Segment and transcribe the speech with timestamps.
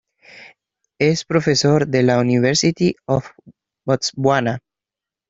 [0.99, 3.29] Es profesor de la University of
[3.85, 4.57] Botswana.